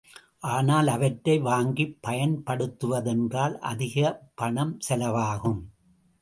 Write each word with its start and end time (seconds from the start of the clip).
ஆனால் 0.49 0.87
அவற்றை 0.87 1.39
வாங்கிப் 1.39 1.97
பயன்படுத்துவதென்றால் 2.07 3.53
அதிகப் 3.65 4.31
பணம் 4.35 4.77
செலவாகும். 4.89 5.61